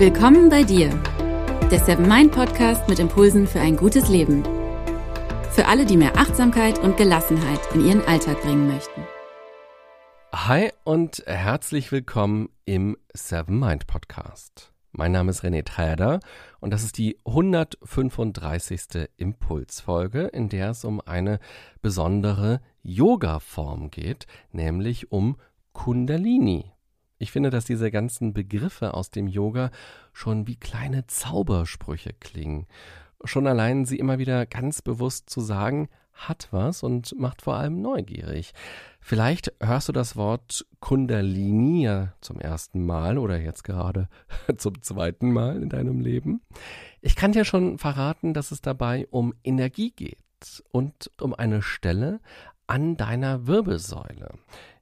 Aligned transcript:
Willkommen 0.00 0.48
bei 0.48 0.62
dir, 0.62 0.88
der 1.70 1.78
Seven 1.78 2.08
Mind 2.08 2.32
Podcast 2.32 2.88
mit 2.88 2.98
Impulsen 2.98 3.46
für 3.46 3.60
ein 3.60 3.76
gutes 3.76 4.08
Leben. 4.08 4.42
Für 5.50 5.66
alle, 5.66 5.84
die 5.84 5.98
mehr 5.98 6.16
Achtsamkeit 6.16 6.78
und 6.78 6.96
Gelassenheit 6.96 7.60
in 7.74 7.84
ihren 7.84 8.00
Alltag 8.06 8.40
bringen 8.40 8.66
möchten. 8.66 9.02
Hi 10.32 10.70
und 10.84 11.22
herzlich 11.26 11.92
willkommen 11.92 12.48
im 12.64 12.96
Seven 13.12 13.58
Mind 13.58 13.86
Podcast. 13.88 14.72
Mein 14.92 15.12
Name 15.12 15.32
ist 15.32 15.44
René 15.44 15.66
Träder 15.66 16.20
und 16.60 16.72
das 16.72 16.82
ist 16.82 16.96
die 16.96 17.18
135. 17.26 19.06
Impulsfolge, 19.18 20.28
in 20.28 20.48
der 20.48 20.70
es 20.70 20.86
um 20.86 21.02
eine 21.02 21.40
besondere 21.82 22.62
Yoga-Form 22.82 23.90
geht, 23.90 24.26
nämlich 24.50 25.12
um 25.12 25.36
Kundalini. 25.74 26.72
Ich 27.20 27.32
finde, 27.32 27.50
dass 27.50 27.66
diese 27.66 27.90
ganzen 27.90 28.32
Begriffe 28.32 28.94
aus 28.94 29.10
dem 29.10 29.26
Yoga 29.28 29.70
schon 30.14 30.46
wie 30.46 30.56
kleine 30.56 31.06
Zaubersprüche 31.06 32.14
klingen. 32.18 32.66
Schon 33.24 33.46
allein 33.46 33.84
sie 33.84 33.98
immer 33.98 34.18
wieder 34.18 34.46
ganz 34.46 34.80
bewusst 34.80 35.28
zu 35.28 35.42
sagen, 35.42 35.90
hat 36.14 36.48
was 36.50 36.82
und 36.82 37.14
macht 37.18 37.42
vor 37.42 37.56
allem 37.56 37.82
neugierig. 37.82 38.54
Vielleicht 39.02 39.52
hörst 39.60 39.88
du 39.88 39.92
das 39.92 40.16
Wort 40.16 40.64
Kundalini 40.80 41.84
ja 41.84 42.14
zum 42.22 42.40
ersten 42.40 42.86
Mal 42.86 43.18
oder 43.18 43.38
jetzt 43.38 43.64
gerade 43.64 44.08
zum 44.56 44.80
zweiten 44.80 45.30
Mal 45.30 45.62
in 45.62 45.68
deinem 45.68 46.00
Leben. 46.00 46.40
Ich 47.02 47.16
kann 47.16 47.32
dir 47.32 47.44
schon 47.44 47.76
verraten, 47.76 48.32
dass 48.32 48.50
es 48.50 48.62
dabei 48.62 49.06
um 49.10 49.34
Energie 49.44 49.90
geht 49.90 50.62
und 50.72 51.10
um 51.20 51.34
eine 51.34 51.60
Stelle 51.60 52.20
an 52.66 52.96
deiner 52.96 53.46
Wirbelsäule. 53.46 54.30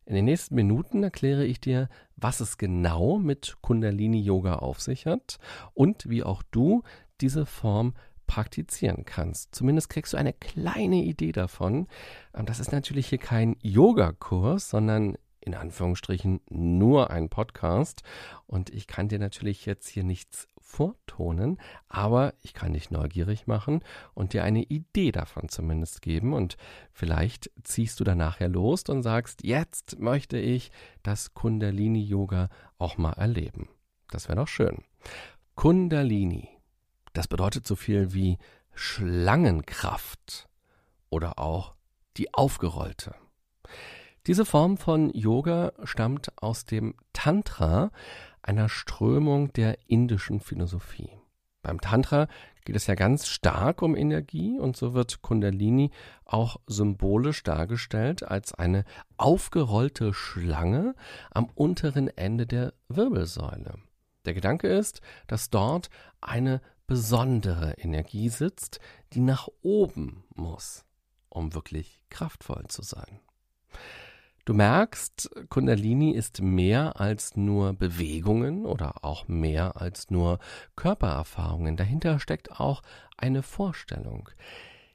In 0.09 0.15
den 0.15 0.25
nächsten 0.25 0.55
Minuten 0.55 1.03
erkläre 1.03 1.45
ich 1.45 1.61
dir, 1.61 1.91
was 2.17 2.41
es 2.41 2.57
genau 2.57 3.19
mit 3.19 3.59
Kundalini 3.61 4.19
Yoga 4.19 4.55
auf 4.55 4.81
sich 4.81 5.05
hat 5.05 5.39
und 5.75 6.09
wie 6.09 6.23
auch 6.23 6.43
du 6.51 6.83
diese 7.21 7.45
Form 7.45 7.93
praktizieren 8.27 9.05
kannst. 9.05 9.55
Zumindest 9.55 9.91
kriegst 9.91 10.15
du 10.15 10.17
eine 10.17 10.33
kleine 10.33 11.05
Idee 11.05 11.33
davon. 11.33 11.89
Ähm, 12.35 12.47
das 12.47 12.59
ist 12.59 12.73
natürlich 12.73 13.09
hier 13.09 13.19
kein 13.19 13.57
Yogakurs, 13.61 14.71
sondern 14.71 15.19
in 15.41 15.55
Anführungsstrichen 15.55 16.41
nur 16.49 17.11
ein 17.11 17.29
Podcast. 17.29 18.03
Und 18.47 18.71
ich 18.71 18.87
kann 18.87 19.09
dir 19.09 19.19
natürlich 19.19 19.67
jetzt 19.67 19.89
hier 19.89 20.05
nichts 20.05 20.49
vortonen, 20.69 21.59
aber 21.89 22.35
ich 22.43 22.53
kann 22.53 22.75
dich 22.75 22.91
neugierig 22.91 23.47
machen 23.47 23.81
und 24.15 24.35
dir 24.35 24.45
eine 24.45 24.63
Idee 24.63 25.13
davon 25.13 25.49
zumindest 25.49 26.03
geben. 26.03 26.35
Und 26.35 26.57
vielleicht 26.93 27.51
ziehst 27.65 27.99
du 27.99 28.05
dann 28.05 28.19
nachher 28.19 28.49
los 28.49 28.85
und 28.85 29.03
sagst, 29.03 29.43
jetzt 29.45 29.99
möchte 29.99 30.39
ich 30.39 30.71
das 31.03 31.33
Kundalini-Yoga 31.33 32.51
auch 32.79 32.99
mal 32.99 33.15
erleben. 33.15 33.69
Das 34.11 34.29
wäre 34.29 34.37
doch 34.37 34.49
schön. 34.49 34.85
Kundalini, 35.55 36.49
das 37.15 37.29
bedeutet 37.29 37.67
so 37.67 37.75
viel 37.75 38.13
wie 38.13 38.39
Schlangenkraft 38.75 40.49
oder 41.11 41.39
auch 41.39 41.75
die 42.17 42.33
aufgerollte. 42.35 43.15
Diese 44.27 44.45
Form 44.45 44.77
von 44.77 45.11
Yoga 45.15 45.73
stammt 45.85 46.31
aus 46.43 46.67
dem 46.67 46.95
Tantra, 47.15 47.91
einer 48.43 48.69
Strömung 48.69 49.53
der 49.53 49.79
indischen 49.89 50.41
Philosophie. 50.41 51.11
Beim 51.63 51.81
Tantra 51.81 52.29
geht 52.65 52.77
es 52.77 52.87
ja 52.87 52.95
ganz 52.95 53.27
stark 53.27 53.83
um 53.83 53.97
Energie 53.97 54.59
und 54.59 54.77
so 54.77 54.95
wird 54.95 55.23
Kundalini 55.23 55.91
auch 56.25 56.57
symbolisch 56.67 57.43
dargestellt 57.43 58.23
als 58.23 58.55
eine 58.55 58.85
aufgerollte 59.17 60.15
Schlange 60.15 60.95
am 61.31 61.47
unteren 61.55 62.09
Ende 62.09 62.47
der 62.47 62.75
Wirbelsäule. 62.89 63.75
Der 64.25 64.35
Gedanke 64.35 64.69
ist, 64.69 65.01
dass 65.27 65.51
dort 65.51 65.91
eine 66.21 66.61
besondere 66.87 67.73
Energie 67.79 68.29
sitzt, 68.29 68.81
die 69.13 69.21
nach 69.21 69.49
oben 69.63 70.25
muss, 70.35 70.85
um 71.29 71.55
wirklich 71.55 72.03
kraftvoll 72.09 72.67
zu 72.69 72.83
sein. 72.83 73.21
Du 74.49 74.55
merkst, 74.55 75.29
Kundalini 75.51 76.13
ist 76.13 76.41
mehr 76.41 76.99
als 76.99 77.37
nur 77.37 77.75
Bewegungen 77.75 78.65
oder 78.65 79.05
auch 79.05 79.29
mehr 79.29 79.79
als 79.79 80.11
nur 80.11 80.39
Körpererfahrungen. 80.75 81.77
Dahinter 81.77 82.19
steckt 82.19 82.59
auch 82.59 82.81
eine 83.19 83.43
Vorstellung. 83.43 84.31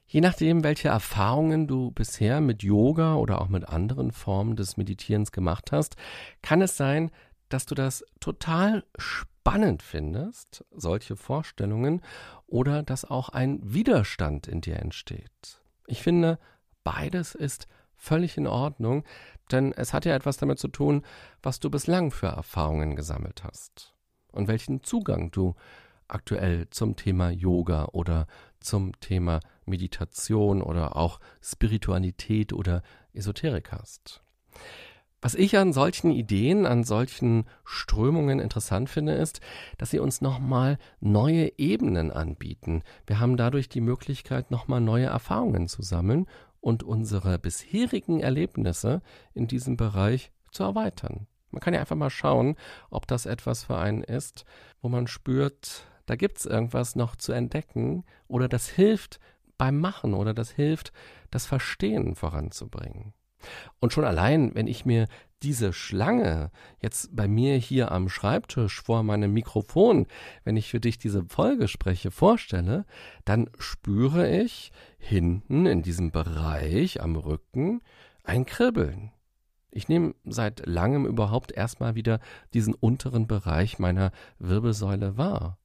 Je 0.08 0.20
nachdem, 0.20 0.64
welche 0.64 0.88
Erfahrungen 0.88 1.68
du 1.68 1.92
bisher 1.92 2.40
mit 2.40 2.64
Yoga 2.64 3.14
oder 3.14 3.40
auch 3.40 3.46
mit 3.46 3.68
anderen 3.68 4.10
Formen 4.10 4.56
des 4.56 4.76
Meditierens 4.76 5.30
gemacht 5.30 5.70
hast, 5.70 5.94
kann 6.42 6.60
es 6.60 6.76
sein, 6.76 7.12
dass 7.48 7.64
du 7.64 7.76
das 7.76 8.04
total 8.18 8.82
spannend 8.98 9.84
findest, 9.84 10.64
solche 10.72 11.14
Vorstellungen, 11.14 12.02
oder 12.48 12.82
dass 12.82 13.04
auch 13.04 13.28
ein 13.28 13.60
Widerstand 13.62 14.48
in 14.48 14.62
dir 14.62 14.80
entsteht. 14.80 15.62
Ich 15.86 16.02
finde, 16.02 16.40
beides 16.82 17.36
ist 17.36 17.68
völlig 17.96 18.36
in 18.36 18.46
Ordnung, 18.46 19.04
denn 19.50 19.72
es 19.72 19.92
hat 19.92 20.04
ja 20.04 20.14
etwas 20.14 20.36
damit 20.36 20.58
zu 20.58 20.68
tun, 20.68 21.02
was 21.42 21.60
du 21.60 21.70
bislang 21.70 22.10
für 22.10 22.28
Erfahrungen 22.28 22.96
gesammelt 22.96 23.44
hast 23.44 23.94
und 24.32 24.48
welchen 24.48 24.82
Zugang 24.82 25.30
du 25.30 25.54
aktuell 26.08 26.68
zum 26.70 26.96
Thema 26.96 27.30
Yoga 27.30 27.86
oder 27.92 28.26
zum 28.60 28.98
Thema 29.00 29.40
Meditation 29.64 30.62
oder 30.62 30.96
auch 30.96 31.20
Spiritualität 31.40 32.52
oder 32.52 32.82
Esoterik 33.12 33.72
hast. 33.72 34.22
Was 35.24 35.34
ich 35.34 35.56
an 35.56 35.72
solchen 35.72 36.10
Ideen, 36.10 36.66
an 36.66 36.84
solchen 36.84 37.46
Strömungen 37.64 38.40
interessant 38.40 38.90
finde, 38.90 39.14
ist, 39.14 39.40
dass 39.78 39.90
sie 39.90 39.98
uns 39.98 40.20
nochmal 40.20 40.76
neue 41.00 41.50
Ebenen 41.58 42.10
anbieten. 42.10 42.82
Wir 43.06 43.20
haben 43.20 43.38
dadurch 43.38 43.70
die 43.70 43.80
Möglichkeit, 43.80 44.50
nochmal 44.50 44.82
neue 44.82 45.06
Erfahrungen 45.06 45.66
zu 45.66 45.80
sammeln 45.80 46.26
und 46.64 46.82
unsere 46.82 47.38
bisherigen 47.38 48.20
Erlebnisse 48.20 49.02
in 49.34 49.46
diesem 49.46 49.76
Bereich 49.76 50.32
zu 50.50 50.62
erweitern. 50.62 51.26
Man 51.50 51.60
kann 51.60 51.74
ja 51.74 51.80
einfach 51.80 51.94
mal 51.94 52.08
schauen, 52.08 52.56
ob 52.88 53.06
das 53.06 53.26
etwas 53.26 53.64
für 53.64 53.76
einen 53.76 54.02
ist, 54.02 54.46
wo 54.80 54.88
man 54.88 55.06
spürt, 55.06 55.86
da 56.06 56.16
gibt 56.16 56.38
es 56.38 56.46
irgendwas 56.46 56.96
noch 56.96 57.16
zu 57.16 57.32
entdecken 57.32 58.04
oder 58.28 58.48
das 58.48 58.66
hilft 58.68 59.20
beim 59.58 59.78
Machen 59.78 60.14
oder 60.14 60.32
das 60.32 60.50
hilft, 60.50 60.94
das 61.30 61.44
Verstehen 61.44 62.14
voranzubringen. 62.14 63.12
Und 63.78 63.92
schon 63.92 64.04
allein, 64.04 64.54
wenn 64.54 64.66
ich 64.66 64.86
mir 64.86 65.06
diese 65.44 65.72
Schlange 65.72 66.50
jetzt 66.80 67.14
bei 67.14 67.28
mir 67.28 67.56
hier 67.56 67.92
am 67.92 68.08
Schreibtisch 68.08 68.82
vor 68.82 69.02
meinem 69.02 69.32
Mikrofon, 69.32 70.06
wenn 70.42 70.56
ich 70.56 70.70
für 70.70 70.80
dich 70.80 70.98
diese 70.98 71.24
Folge 71.28 71.68
spreche, 71.68 72.10
vorstelle, 72.10 72.86
dann 73.24 73.50
spüre 73.58 74.28
ich 74.28 74.72
hinten 74.98 75.66
in 75.66 75.82
diesem 75.82 76.10
Bereich 76.10 77.02
am 77.02 77.16
Rücken 77.16 77.82
ein 78.24 78.46
Kribbeln. 78.46 79.12
Ich 79.70 79.88
nehme 79.88 80.14
seit 80.24 80.66
langem 80.66 81.04
überhaupt 81.04 81.52
erstmal 81.52 81.94
wieder 81.94 82.20
diesen 82.54 82.74
unteren 82.74 83.26
Bereich 83.26 83.78
meiner 83.78 84.12
Wirbelsäule 84.38 85.18
wahr. 85.18 85.58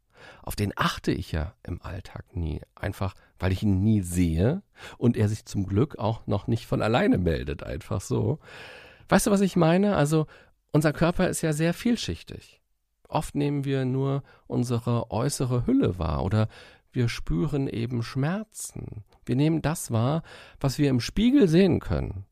Auf 0.44 0.58
den 0.58 0.74
achte 0.76 1.14
ich 1.14 1.32
ja 1.32 1.54
im 1.64 1.82
Alltag 1.82 2.36
nie, 2.36 2.62
einfach 2.76 3.16
weil 3.38 3.54
ich 3.54 3.64
ihn 3.64 3.82
nie 3.82 4.02
sehe 4.02 4.62
und 4.98 5.16
er 5.16 5.30
sich 5.30 5.46
zum 5.46 5.66
Glück 5.66 5.98
auch 5.98 6.28
noch 6.28 6.48
nicht 6.48 6.66
von 6.66 6.82
alleine 6.82 7.18
meldet, 7.18 7.64
einfach 7.64 8.02
so. 8.02 8.40
Weißt 9.10 9.28
du, 9.28 9.32
was 9.32 9.42
ich 9.42 9.56
meine? 9.56 9.96
Also, 9.96 10.28
unser 10.72 10.94
Körper 10.94 11.28
ist 11.28 11.42
ja 11.42 11.52
sehr 11.52 11.74
vielschichtig. 11.74 12.62
Oft 13.08 13.34
nehmen 13.36 13.66
wir 13.66 13.86
nur 13.86 14.24
unsere 14.46 15.10
äußere 15.12 15.66
Hülle 15.66 15.98
wahr 15.98 16.24
oder 16.24 16.48
wir 16.92 17.10
spüren 17.10 17.68
eben 17.68 18.04
Schmerzen. 18.04 19.04
Wir 19.26 19.36
nehmen 19.36 19.62
das 19.62 19.92
wahr, 19.92 20.24
was 20.60 20.78
wir 20.78 20.90
im 20.90 21.00
Spiegel 21.00 21.48
sehen 21.48 21.80
können. 21.80 22.26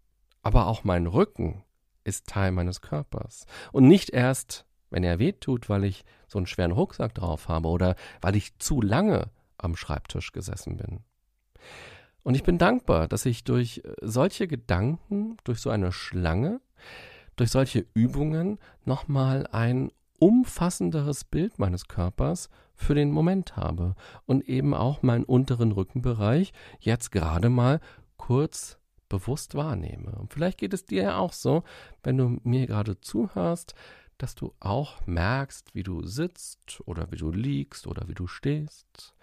Aber 0.43 0.67
auch 0.67 0.83
mein 0.83 1.07
Rücken 1.07 1.63
ist 2.03 2.27
Teil 2.27 2.51
meines 2.51 2.81
Körpers. 2.81 3.45
Und 3.71 3.87
nicht 3.87 4.11
erst, 4.11 4.65
wenn 4.89 5.03
er 5.03 5.19
wehtut, 5.19 5.69
weil 5.69 5.83
ich 5.83 6.05
so 6.27 6.37
einen 6.37 6.47
schweren 6.47 6.71
Rucksack 6.71 7.13
drauf 7.15 7.49
habe 7.49 7.67
oder 7.67 7.95
weil 8.21 8.35
ich 8.35 8.57
zu 8.59 8.81
lange 8.81 9.29
am 9.57 9.75
Schreibtisch 9.75 10.31
gesessen 10.31 10.77
bin. 10.77 10.99
Und 12.23 12.35
ich 12.35 12.43
bin 12.43 12.57
dankbar, 12.57 13.07
dass 13.07 13.25
ich 13.25 13.43
durch 13.43 13.81
solche 14.01 14.47
Gedanken, 14.47 15.37
durch 15.43 15.59
so 15.59 15.69
eine 15.69 15.91
Schlange, 15.91 16.61
durch 17.35 17.51
solche 17.51 17.85
Übungen 17.93 18.59
nochmal 18.85 19.47
ein 19.51 19.91
umfassenderes 20.19 21.23
Bild 21.23 21.59
meines 21.59 21.87
Körpers 21.87 22.49
für 22.75 22.95
den 22.95 23.11
Moment 23.11 23.55
habe 23.55 23.95
und 24.25 24.47
eben 24.47 24.73
auch 24.73 25.03
meinen 25.03 25.23
unteren 25.23 25.71
Rückenbereich 25.71 26.53
jetzt 26.79 27.11
gerade 27.11 27.49
mal 27.49 27.79
kurz 28.17 28.79
bewusst 29.09 29.55
wahrnehme. 29.55 30.11
Und 30.13 30.33
vielleicht 30.33 30.57
geht 30.57 30.73
es 30.73 30.85
dir 30.85 31.03
ja 31.03 31.17
auch 31.17 31.33
so, 31.33 31.63
wenn 32.03 32.17
du 32.17 32.39
mir 32.43 32.67
gerade 32.67 32.99
zuhörst, 32.99 33.73
dass 34.17 34.35
du 34.35 34.53
auch 34.59 35.05
merkst, 35.05 35.75
wie 35.75 35.83
du 35.83 36.03
sitzt 36.05 36.81
oder 36.85 37.11
wie 37.11 37.17
du 37.17 37.31
liegst 37.31 37.87
oder 37.87 38.07
wie 38.07 38.15
du 38.15 38.27
stehst 38.27 39.13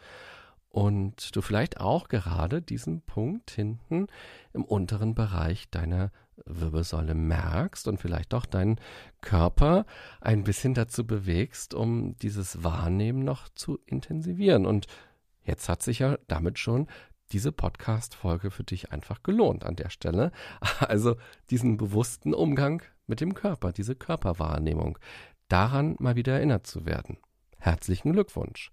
und 0.69 1.35
du 1.35 1.41
vielleicht 1.41 1.81
auch 1.81 2.09
gerade 2.09 2.63
diesen 2.63 3.03
Punkt 3.03 3.51
hinten 3.51 4.07
im 4.53 4.65
unteren 4.65 5.15
Bereich 5.15 5.71
deiner 5.71 6.11
Wirbelsäule 6.47 7.15
merkst 7.15 7.89
und 7.89 7.99
vielleicht 7.99 8.35
auch 8.35 8.47
deinen 8.47 8.81
Körper 9.21 9.87
ein 10.21 10.45
bisschen 10.45 10.75
dazu 10.75 11.07
bewegst, 11.07 11.75
um 11.75 12.17
dieses 12.19 12.63
Wahrnehmen 12.63 13.25
noch 13.25 13.49
zu 13.51 13.79
intensivieren. 13.87 14.67
Und 14.67 14.87
jetzt 15.43 15.69
hat 15.69 15.83
sich 15.83 16.01
ja 16.01 16.19
damit 16.29 16.59
schon 16.59 16.87
diese 17.33 17.53
Podcast-Folge 17.53 18.51
für 18.51 18.65
dich 18.65 18.93
einfach 18.93 19.23
gelohnt 19.23 19.65
an 19.65 19.77
der 19.77 19.91
Stelle. 19.91 20.31
Also 20.81 21.17
diesen 21.51 21.77
bewussten 21.77 22.35
Umgang 22.35 22.83
mit 23.07 23.21
dem 23.21 23.35
Körper, 23.35 23.73
diese 23.73 23.95
Körperwahrnehmung, 23.95 24.99
daran 25.49 25.97
mal 25.99 26.17
wieder 26.17 26.35
erinnert 26.35 26.67
zu 26.67 26.87
werden. 26.87 27.19
Herzlichen 27.59 28.13
Glückwunsch. 28.13 28.71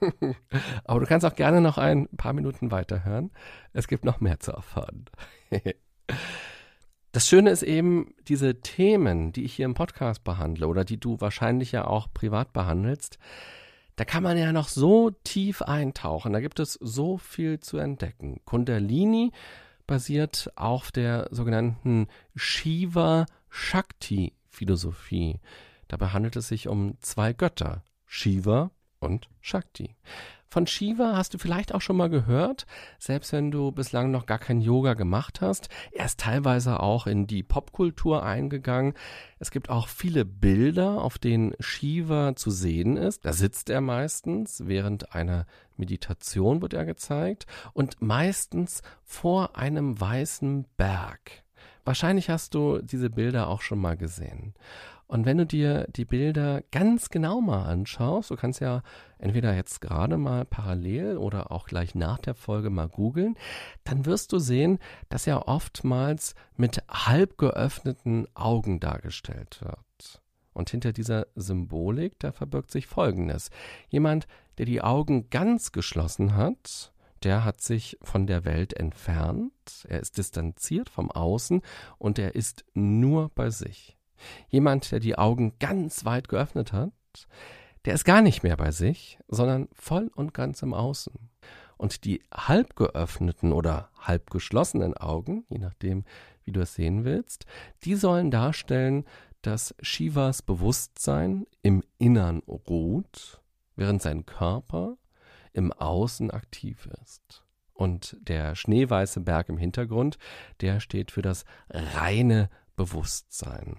Aber 0.84 1.00
du 1.00 1.06
kannst 1.06 1.26
auch 1.26 1.34
gerne 1.34 1.60
noch 1.60 1.78
ein 1.78 2.08
paar 2.16 2.32
Minuten 2.32 2.70
weiterhören. 2.70 3.30
Es 3.72 3.88
gibt 3.88 4.04
noch 4.04 4.20
mehr 4.20 4.40
zu 4.40 4.52
erfahren. 4.52 5.06
Das 7.14 7.28
Schöne 7.28 7.50
ist 7.50 7.62
eben, 7.62 8.12
diese 8.26 8.60
Themen, 8.60 9.30
die 9.30 9.44
ich 9.44 9.54
hier 9.54 9.66
im 9.66 9.74
Podcast 9.74 10.24
behandle 10.24 10.66
oder 10.66 10.84
die 10.84 10.98
du 10.98 11.20
wahrscheinlich 11.20 11.70
ja 11.70 11.86
auch 11.86 12.12
privat 12.12 12.52
behandelst, 12.52 13.20
da 13.94 14.04
kann 14.04 14.24
man 14.24 14.36
ja 14.36 14.52
noch 14.52 14.66
so 14.66 15.12
tief 15.22 15.62
eintauchen. 15.62 16.32
Da 16.32 16.40
gibt 16.40 16.58
es 16.58 16.72
so 16.72 17.16
viel 17.16 17.60
zu 17.60 17.78
entdecken. 17.78 18.40
Kundalini 18.44 19.30
basiert 19.86 20.50
auf 20.56 20.90
der 20.90 21.28
sogenannten 21.30 22.08
Shiva 22.34 23.26
Shakti 23.48 24.32
Philosophie. 24.50 25.38
Dabei 25.86 26.08
handelt 26.08 26.34
es 26.34 26.48
sich 26.48 26.66
um 26.66 26.96
zwei 27.00 27.32
Götter, 27.32 27.84
Shiva 28.06 28.72
und 28.98 29.28
Shakti. 29.40 29.94
Von 30.54 30.68
Shiva 30.68 31.16
hast 31.16 31.34
du 31.34 31.38
vielleicht 31.38 31.74
auch 31.74 31.80
schon 31.80 31.96
mal 31.96 32.08
gehört, 32.08 32.64
selbst 33.00 33.32
wenn 33.32 33.50
du 33.50 33.72
bislang 33.72 34.12
noch 34.12 34.24
gar 34.24 34.38
kein 34.38 34.60
Yoga 34.60 34.94
gemacht 34.94 35.40
hast. 35.40 35.68
Er 35.90 36.04
ist 36.04 36.20
teilweise 36.20 36.78
auch 36.78 37.08
in 37.08 37.26
die 37.26 37.42
Popkultur 37.42 38.22
eingegangen. 38.22 38.94
Es 39.40 39.50
gibt 39.50 39.68
auch 39.68 39.88
viele 39.88 40.24
Bilder, 40.24 41.02
auf 41.02 41.18
denen 41.18 41.54
Shiva 41.58 42.36
zu 42.36 42.52
sehen 42.52 42.96
ist. 42.96 43.24
Da 43.24 43.32
sitzt 43.32 43.68
er 43.68 43.80
meistens, 43.80 44.62
während 44.64 45.12
einer 45.12 45.46
Meditation 45.76 46.62
wird 46.62 46.72
er 46.72 46.84
gezeigt 46.84 47.46
und 47.72 48.00
meistens 48.00 48.82
vor 49.02 49.56
einem 49.56 50.00
weißen 50.00 50.66
Berg. 50.76 51.42
Wahrscheinlich 51.84 52.30
hast 52.30 52.54
du 52.54 52.80
diese 52.80 53.10
Bilder 53.10 53.48
auch 53.48 53.60
schon 53.60 53.80
mal 53.80 53.96
gesehen. 53.96 54.54
Und 55.06 55.26
wenn 55.26 55.38
du 55.38 55.46
dir 55.46 55.86
die 55.94 56.04
Bilder 56.04 56.62
ganz 56.72 57.10
genau 57.10 57.40
mal 57.40 57.64
anschaust, 57.64 58.30
du 58.30 58.36
kannst 58.36 58.60
ja 58.60 58.82
entweder 59.18 59.54
jetzt 59.54 59.80
gerade 59.80 60.16
mal 60.16 60.44
parallel 60.44 61.18
oder 61.18 61.52
auch 61.52 61.66
gleich 61.66 61.94
nach 61.94 62.18
der 62.18 62.34
Folge 62.34 62.70
mal 62.70 62.88
googeln, 62.88 63.36
dann 63.84 64.06
wirst 64.06 64.32
du 64.32 64.38
sehen, 64.38 64.78
dass 65.10 65.26
er 65.26 65.46
oftmals 65.46 66.34
mit 66.56 66.82
halb 66.88 67.36
geöffneten 67.36 68.26
Augen 68.34 68.80
dargestellt 68.80 69.60
wird. 69.62 70.22
Und 70.54 70.70
hinter 70.70 70.92
dieser 70.92 71.26
Symbolik, 71.34 72.18
da 72.20 72.32
verbirgt 72.32 72.70
sich 72.70 72.86
Folgendes. 72.86 73.50
Jemand, 73.88 74.26
der 74.56 74.66
die 74.66 74.82
Augen 74.82 75.28
ganz 75.28 75.72
geschlossen 75.72 76.36
hat, 76.36 76.92
der 77.24 77.44
hat 77.44 77.60
sich 77.60 77.98
von 78.02 78.26
der 78.26 78.44
Welt 78.44 78.74
entfernt, 78.74 79.52
er 79.88 80.00
ist 80.00 80.16
distanziert 80.18 80.88
vom 80.88 81.10
Außen 81.10 81.62
und 81.98 82.18
er 82.18 82.34
ist 82.34 82.64
nur 82.74 83.30
bei 83.30 83.50
sich. 83.50 83.96
Jemand, 84.48 84.90
der 84.92 85.00
die 85.00 85.16
Augen 85.16 85.58
ganz 85.58 86.04
weit 86.04 86.28
geöffnet 86.28 86.72
hat, 86.72 86.92
der 87.84 87.94
ist 87.94 88.04
gar 88.04 88.22
nicht 88.22 88.42
mehr 88.42 88.56
bei 88.56 88.70
sich, 88.70 89.18
sondern 89.28 89.68
voll 89.72 90.10
und 90.14 90.34
ganz 90.34 90.62
im 90.62 90.72
Außen. 90.72 91.12
Und 91.76 92.04
die 92.04 92.22
halb 92.32 92.76
geöffneten 92.76 93.52
oder 93.52 93.90
halb 93.98 94.30
geschlossenen 94.30 94.96
Augen, 94.96 95.44
je 95.48 95.58
nachdem, 95.58 96.04
wie 96.44 96.52
du 96.52 96.60
es 96.60 96.74
sehen 96.74 97.04
willst, 97.04 97.46
die 97.84 97.94
sollen 97.94 98.30
darstellen, 98.30 99.04
dass 99.42 99.74
Shivas 99.80 100.40
Bewusstsein 100.40 101.46
im 101.62 101.82
Innern 101.98 102.42
ruht, 102.46 103.42
während 103.76 104.00
sein 104.00 104.24
Körper 104.24 104.96
im 105.52 105.72
Außen 105.72 106.30
aktiv 106.30 106.88
ist. 107.02 107.44
Und 107.74 108.16
der 108.20 108.54
schneeweiße 108.54 109.20
Berg 109.20 109.48
im 109.48 109.58
Hintergrund, 109.58 110.16
der 110.60 110.80
steht 110.80 111.10
für 111.10 111.22
das 111.22 111.44
reine 111.68 112.48
Bewusstsein. 112.76 113.76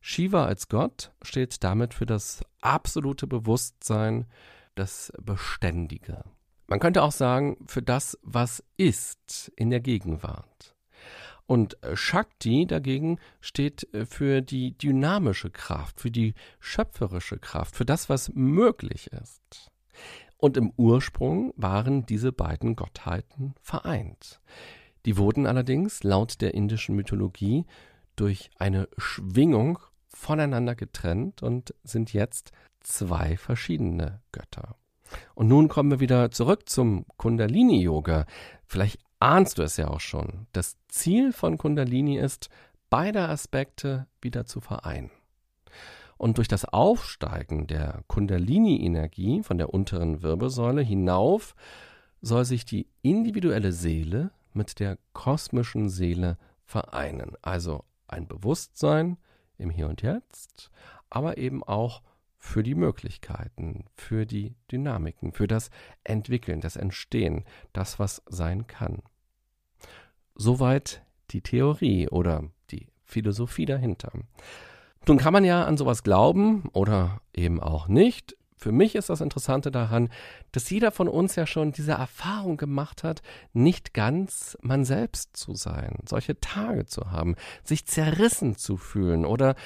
Shiva 0.00 0.46
als 0.46 0.68
Gott 0.68 1.12
steht 1.22 1.62
damit 1.64 1.94
für 1.94 2.06
das 2.06 2.44
absolute 2.60 3.26
Bewusstsein, 3.26 4.26
das 4.74 5.12
Beständige. 5.20 6.24
Man 6.66 6.80
könnte 6.80 7.02
auch 7.02 7.12
sagen, 7.12 7.56
für 7.66 7.82
das, 7.82 8.18
was 8.22 8.62
ist 8.76 9.52
in 9.56 9.70
der 9.70 9.80
Gegenwart. 9.80 10.74
Und 11.46 11.76
Shakti 11.94 12.66
dagegen 12.66 13.20
steht 13.40 13.88
für 14.08 14.42
die 14.42 14.76
dynamische 14.76 15.50
Kraft, 15.50 16.00
für 16.00 16.10
die 16.10 16.34
schöpferische 16.58 17.38
Kraft, 17.38 17.76
für 17.76 17.84
das, 17.84 18.08
was 18.08 18.32
möglich 18.34 19.12
ist. 19.12 19.70
Und 20.38 20.56
im 20.56 20.72
Ursprung 20.76 21.52
waren 21.56 22.04
diese 22.04 22.32
beiden 22.32 22.74
Gottheiten 22.74 23.54
vereint. 23.62 24.40
Die 25.06 25.16
wurden 25.16 25.46
allerdings 25.46 26.02
laut 26.02 26.40
der 26.40 26.54
indischen 26.54 26.96
Mythologie 26.96 27.64
durch 28.16 28.50
eine 28.58 28.88
Schwingung 28.96 29.78
voneinander 30.08 30.74
getrennt 30.74 31.42
und 31.42 31.74
sind 31.84 32.12
jetzt 32.12 32.52
zwei 32.80 33.36
verschiedene 33.36 34.20
Götter. 34.32 34.76
Und 35.34 35.48
nun 35.48 35.68
kommen 35.68 35.90
wir 35.90 36.00
wieder 36.00 36.30
zurück 36.30 36.68
zum 36.68 37.04
Kundalini-Yoga. 37.16 38.26
Vielleicht 38.66 38.98
ahnst 39.20 39.58
du 39.58 39.62
es 39.62 39.76
ja 39.76 39.88
auch 39.88 40.00
schon. 40.00 40.46
Das 40.52 40.76
Ziel 40.88 41.32
von 41.32 41.58
Kundalini 41.58 42.18
ist, 42.18 42.48
beide 42.90 43.28
Aspekte 43.28 44.06
wieder 44.20 44.46
zu 44.46 44.60
vereinen. 44.60 45.10
Und 46.18 46.38
durch 46.38 46.48
das 46.48 46.64
Aufsteigen 46.64 47.66
der 47.66 48.02
Kundalini-Energie 48.06 49.42
von 49.42 49.58
der 49.58 49.72
unteren 49.72 50.22
Wirbelsäule 50.22 50.82
hinauf 50.82 51.54
soll 52.22 52.44
sich 52.44 52.64
die 52.64 52.88
individuelle 53.02 53.72
Seele 53.72 54.30
mit 54.54 54.80
der 54.80 54.98
kosmischen 55.12 55.90
Seele 55.90 56.38
vereinen. 56.64 57.32
Also 57.42 57.84
ein 58.08 58.26
Bewusstsein 58.28 59.18
im 59.58 59.70
Hier 59.70 59.88
und 59.88 60.02
Jetzt, 60.02 60.70
aber 61.10 61.38
eben 61.38 61.62
auch 61.62 62.02
für 62.38 62.62
die 62.62 62.74
Möglichkeiten, 62.74 63.84
für 63.94 64.26
die 64.26 64.54
Dynamiken, 64.70 65.32
für 65.32 65.48
das 65.48 65.70
Entwickeln, 66.04 66.60
das 66.60 66.76
Entstehen, 66.76 67.44
das, 67.72 67.98
was 67.98 68.22
sein 68.26 68.66
kann. 68.66 69.02
Soweit 70.34 71.02
die 71.30 71.40
Theorie 71.40 72.08
oder 72.08 72.44
die 72.70 72.88
Philosophie 73.04 73.66
dahinter. 73.66 74.12
Nun 75.08 75.18
kann 75.18 75.32
man 75.32 75.44
ja 75.44 75.64
an 75.64 75.76
sowas 75.76 76.02
glauben 76.02 76.68
oder 76.72 77.20
eben 77.32 77.60
auch 77.60 77.88
nicht. 77.88 78.36
Für 78.58 78.72
mich 78.72 78.94
ist 78.94 79.10
das 79.10 79.20
Interessante 79.20 79.70
daran, 79.70 80.08
dass 80.52 80.70
jeder 80.70 80.90
von 80.90 81.08
uns 81.08 81.36
ja 81.36 81.46
schon 81.46 81.72
diese 81.72 81.92
Erfahrung 81.92 82.56
gemacht 82.56 83.04
hat, 83.04 83.22
nicht 83.52 83.92
ganz 83.92 84.56
man 84.62 84.84
selbst 84.84 85.36
zu 85.36 85.54
sein, 85.54 85.98
solche 86.08 86.40
Tage 86.40 86.86
zu 86.86 87.10
haben, 87.10 87.36
sich 87.64 87.86
zerrissen 87.86 88.56
zu 88.56 88.78
fühlen 88.78 89.26
oder 89.26 89.56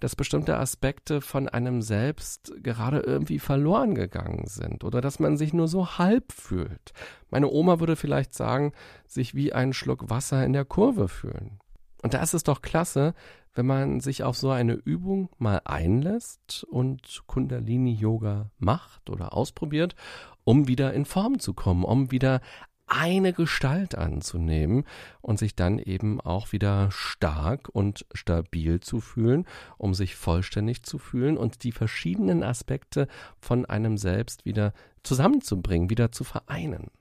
dass 0.00 0.16
bestimmte 0.16 0.56
Aspekte 0.56 1.20
von 1.20 1.48
einem 1.48 1.82
selbst 1.82 2.52
gerade 2.62 3.00
irgendwie 3.00 3.38
verloren 3.38 3.94
gegangen 3.94 4.46
sind 4.46 4.82
oder 4.82 5.02
dass 5.02 5.18
man 5.18 5.36
sich 5.36 5.52
nur 5.52 5.68
so 5.68 5.98
halb 5.98 6.32
fühlt. 6.32 6.92
Meine 7.30 7.50
Oma 7.50 7.80
würde 7.80 7.96
vielleicht 7.96 8.34
sagen, 8.34 8.72
sich 9.06 9.34
wie 9.34 9.52
ein 9.52 9.74
Schluck 9.74 10.08
Wasser 10.08 10.44
in 10.44 10.54
der 10.54 10.64
Kurve 10.64 11.08
fühlen. 11.08 11.58
Und 12.02 12.14
da 12.14 12.22
ist 12.22 12.34
es 12.34 12.44
doch 12.44 12.62
klasse, 12.62 13.12
wenn 13.58 13.66
man 13.66 13.98
sich 13.98 14.22
auf 14.22 14.36
so 14.36 14.50
eine 14.50 14.74
Übung 14.74 15.30
mal 15.38 15.60
einlässt 15.64 16.62
und 16.70 17.24
Kundalini-Yoga 17.26 18.52
macht 18.60 19.10
oder 19.10 19.34
ausprobiert, 19.34 19.96
um 20.44 20.68
wieder 20.68 20.94
in 20.94 21.04
Form 21.04 21.40
zu 21.40 21.54
kommen, 21.54 21.82
um 21.82 22.12
wieder 22.12 22.40
eine 22.86 23.32
Gestalt 23.32 23.96
anzunehmen 23.96 24.84
und 25.22 25.40
sich 25.40 25.56
dann 25.56 25.80
eben 25.80 26.20
auch 26.20 26.52
wieder 26.52 26.92
stark 26.92 27.68
und 27.68 28.06
stabil 28.14 28.78
zu 28.78 29.00
fühlen, 29.00 29.44
um 29.76 29.92
sich 29.92 30.14
vollständig 30.14 30.84
zu 30.84 30.98
fühlen 30.98 31.36
und 31.36 31.64
die 31.64 31.72
verschiedenen 31.72 32.44
Aspekte 32.44 33.08
von 33.40 33.66
einem 33.66 33.98
selbst 33.98 34.44
wieder 34.44 34.72
zusammenzubringen, 35.02 35.90
wieder 35.90 36.12
zu 36.12 36.22
vereinen. 36.22 36.92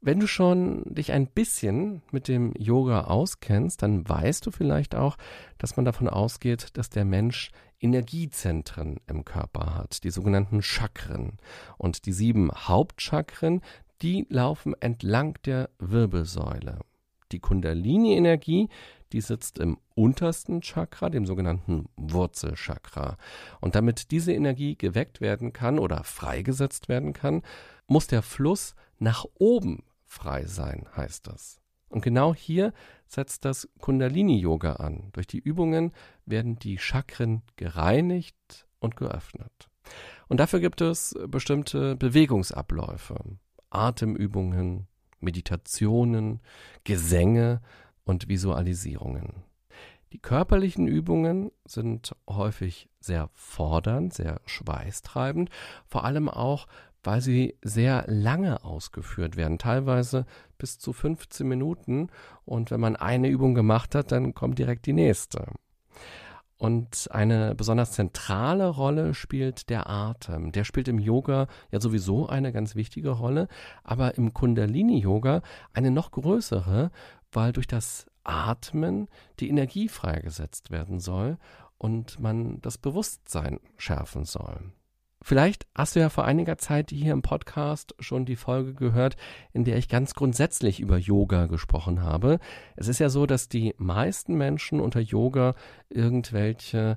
Wenn 0.00 0.20
du 0.20 0.26
schon 0.26 0.82
dich 0.86 1.12
ein 1.12 1.26
bisschen 1.26 2.02
mit 2.12 2.28
dem 2.28 2.52
Yoga 2.56 3.04
auskennst, 3.04 3.82
dann 3.82 4.08
weißt 4.08 4.44
du 4.46 4.50
vielleicht 4.50 4.94
auch, 4.94 5.16
dass 5.58 5.76
man 5.76 5.84
davon 5.84 6.08
ausgeht, 6.08 6.68
dass 6.74 6.90
der 6.90 7.04
Mensch 7.04 7.50
Energiezentren 7.80 9.00
im 9.06 9.24
Körper 9.24 9.74
hat, 9.74 10.04
die 10.04 10.10
sogenannten 10.10 10.62
Chakren. 10.62 11.38
Und 11.76 12.06
die 12.06 12.12
sieben 12.12 12.50
Hauptchakren, 12.52 13.62
die 14.02 14.26
laufen 14.28 14.74
entlang 14.80 15.38
der 15.44 15.70
Wirbelsäule. 15.78 16.80
Die 17.32 17.40
Kundalini-Energie, 17.40 18.68
die 19.12 19.20
sitzt 19.20 19.58
im 19.58 19.78
untersten 19.94 20.60
Chakra, 20.60 21.10
dem 21.10 21.26
sogenannten 21.26 21.88
Wurzelchakra. 21.96 23.16
Und 23.60 23.74
damit 23.74 24.10
diese 24.10 24.32
Energie 24.32 24.76
geweckt 24.76 25.20
werden 25.20 25.52
kann 25.52 25.78
oder 25.78 26.04
freigesetzt 26.04 26.88
werden 26.88 27.12
kann, 27.12 27.42
muss 27.88 28.06
der 28.06 28.22
Fluss 28.22 28.74
nach 28.98 29.24
oben 29.38 29.84
frei 30.04 30.44
sein, 30.44 30.86
heißt 30.96 31.26
das. 31.26 31.60
Und 31.88 32.02
genau 32.02 32.34
hier 32.34 32.72
setzt 33.06 33.44
das 33.44 33.68
Kundalini-Yoga 33.78 34.74
an. 34.74 35.10
Durch 35.12 35.26
die 35.26 35.38
Übungen 35.38 35.92
werden 36.24 36.58
die 36.58 36.78
Chakren 36.78 37.42
gereinigt 37.56 38.66
und 38.80 38.96
geöffnet. 38.96 39.70
Und 40.28 40.40
dafür 40.40 40.60
gibt 40.60 40.80
es 40.80 41.14
bestimmte 41.28 41.96
Bewegungsabläufe, 41.96 43.16
Atemübungen, 43.70 44.88
Meditationen, 45.20 46.40
Gesänge 46.84 47.60
und 48.04 48.28
Visualisierungen. 48.28 49.44
Die 50.12 50.18
körperlichen 50.18 50.86
Übungen 50.86 51.50
sind 51.64 52.14
häufig 52.28 52.88
sehr 53.00 53.28
fordernd, 53.34 54.14
sehr 54.14 54.40
schweißtreibend, 54.46 55.50
vor 55.86 56.04
allem 56.04 56.28
auch, 56.28 56.66
weil 57.06 57.20
sie 57.20 57.56
sehr 57.62 58.04
lange 58.08 58.64
ausgeführt 58.64 59.36
werden, 59.36 59.58
teilweise 59.58 60.26
bis 60.58 60.78
zu 60.80 60.92
15 60.92 61.46
Minuten. 61.46 62.08
Und 62.44 62.72
wenn 62.72 62.80
man 62.80 62.96
eine 62.96 63.28
Übung 63.28 63.54
gemacht 63.54 63.94
hat, 63.94 64.10
dann 64.10 64.34
kommt 64.34 64.58
direkt 64.58 64.86
die 64.86 64.92
nächste. 64.92 65.46
Und 66.58 67.08
eine 67.12 67.54
besonders 67.54 67.92
zentrale 67.92 68.68
Rolle 68.68 69.14
spielt 69.14 69.70
der 69.70 69.88
Atem. 69.88 70.50
Der 70.50 70.64
spielt 70.64 70.88
im 70.88 70.98
Yoga 70.98 71.46
ja 71.70 71.80
sowieso 71.80 72.28
eine 72.28 72.52
ganz 72.52 72.74
wichtige 72.74 73.10
Rolle, 73.10 73.46
aber 73.84 74.16
im 74.16 74.34
Kundalini-Yoga 74.34 75.42
eine 75.74 75.92
noch 75.92 76.10
größere, 76.10 76.90
weil 77.30 77.52
durch 77.52 77.68
das 77.68 78.06
Atmen 78.24 79.06
die 79.38 79.48
Energie 79.48 79.88
freigesetzt 79.88 80.72
werden 80.72 80.98
soll 80.98 81.38
und 81.78 82.18
man 82.18 82.60
das 82.62 82.78
Bewusstsein 82.78 83.60
schärfen 83.76 84.24
soll. 84.24 84.72
Vielleicht 85.26 85.66
hast 85.74 85.96
du 85.96 85.98
ja 85.98 86.08
vor 86.08 86.24
einiger 86.24 86.56
Zeit 86.56 86.90
hier 86.90 87.12
im 87.12 87.20
Podcast 87.20 87.96
schon 87.98 88.26
die 88.26 88.36
Folge 88.36 88.74
gehört, 88.74 89.16
in 89.52 89.64
der 89.64 89.76
ich 89.76 89.88
ganz 89.88 90.14
grundsätzlich 90.14 90.78
über 90.78 90.98
Yoga 90.98 91.46
gesprochen 91.46 92.00
habe. 92.00 92.38
Es 92.76 92.86
ist 92.86 93.00
ja 93.00 93.08
so, 93.08 93.26
dass 93.26 93.48
die 93.48 93.74
meisten 93.76 94.36
Menschen 94.36 94.78
unter 94.78 95.00
Yoga 95.00 95.56
irgendwelche, 95.88 96.96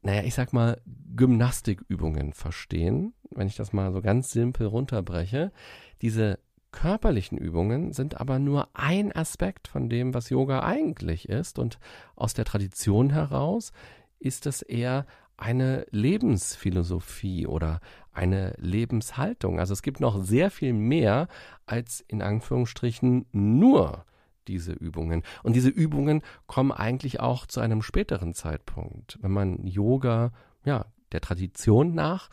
naja, 0.00 0.22
ich 0.22 0.32
sag 0.32 0.54
mal, 0.54 0.80
Gymnastikübungen 1.14 2.32
verstehen, 2.32 3.12
wenn 3.32 3.48
ich 3.48 3.56
das 3.56 3.74
mal 3.74 3.92
so 3.92 4.00
ganz 4.00 4.30
simpel 4.30 4.66
runterbreche. 4.66 5.52
Diese 6.00 6.38
körperlichen 6.72 7.36
Übungen 7.36 7.92
sind 7.92 8.18
aber 8.18 8.38
nur 8.38 8.70
ein 8.72 9.14
Aspekt 9.14 9.68
von 9.68 9.90
dem, 9.90 10.14
was 10.14 10.30
Yoga 10.30 10.62
eigentlich 10.62 11.28
ist. 11.28 11.58
Und 11.58 11.78
aus 12.16 12.32
der 12.32 12.46
Tradition 12.46 13.10
heraus 13.10 13.72
ist 14.20 14.46
es 14.46 14.62
eher 14.62 15.04
eine 15.38 15.86
Lebensphilosophie 15.90 17.46
oder 17.46 17.80
eine 18.12 18.54
Lebenshaltung. 18.58 19.58
Also 19.58 19.72
es 19.72 19.82
gibt 19.82 20.00
noch 20.00 20.22
sehr 20.22 20.50
viel 20.50 20.72
mehr 20.72 21.28
als 21.64 22.04
in 22.08 22.20
Anführungsstrichen 22.20 23.26
nur 23.32 24.04
diese 24.48 24.72
Übungen. 24.72 25.22
Und 25.42 25.54
diese 25.54 25.68
Übungen 25.68 26.22
kommen 26.46 26.72
eigentlich 26.72 27.20
auch 27.20 27.46
zu 27.46 27.60
einem 27.60 27.82
späteren 27.82 28.34
Zeitpunkt. 28.34 29.18
Wenn 29.22 29.30
man 29.30 29.66
Yoga, 29.66 30.32
ja, 30.64 30.86
der 31.12 31.20
Tradition 31.20 31.94
nach 31.94 32.28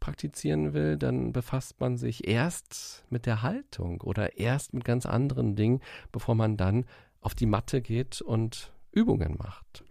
praktizieren 0.00 0.72
will, 0.72 0.96
dann 0.96 1.32
befasst 1.32 1.78
man 1.78 1.96
sich 1.96 2.26
erst 2.26 3.04
mit 3.10 3.26
der 3.26 3.42
Haltung 3.42 4.00
oder 4.00 4.38
erst 4.38 4.74
mit 4.74 4.84
ganz 4.84 5.06
anderen 5.06 5.54
Dingen, 5.54 5.80
bevor 6.10 6.34
man 6.34 6.56
dann 6.56 6.86
auf 7.20 7.34
die 7.34 7.46
Matte 7.46 7.82
geht 7.82 8.22
und 8.22 8.72
Übungen 8.90 9.36
macht. 9.38 9.84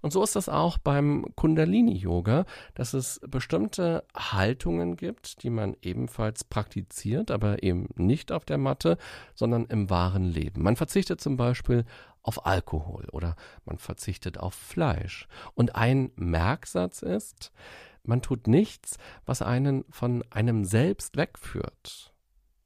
Und 0.00 0.12
so 0.12 0.22
ist 0.22 0.36
das 0.36 0.48
auch 0.48 0.78
beim 0.78 1.26
Kundalini-Yoga, 1.36 2.44
dass 2.74 2.94
es 2.94 3.20
bestimmte 3.26 4.04
Haltungen 4.16 4.96
gibt, 4.96 5.42
die 5.42 5.50
man 5.50 5.76
ebenfalls 5.82 6.44
praktiziert, 6.44 7.30
aber 7.30 7.62
eben 7.62 7.88
nicht 7.96 8.32
auf 8.32 8.44
der 8.44 8.58
Matte, 8.58 8.98
sondern 9.34 9.66
im 9.66 9.90
wahren 9.90 10.24
Leben. 10.24 10.62
Man 10.62 10.76
verzichtet 10.76 11.20
zum 11.20 11.36
Beispiel 11.36 11.84
auf 12.22 12.46
Alkohol 12.46 13.06
oder 13.12 13.36
man 13.64 13.78
verzichtet 13.78 14.38
auf 14.38 14.54
Fleisch. 14.54 15.26
Und 15.54 15.76
ein 15.76 16.12
Merksatz 16.16 17.02
ist, 17.02 17.52
man 18.02 18.22
tut 18.22 18.46
nichts, 18.46 18.98
was 19.26 19.42
einen 19.42 19.84
von 19.90 20.24
einem 20.30 20.64
selbst 20.64 21.16
wegführt. 21.16 22.12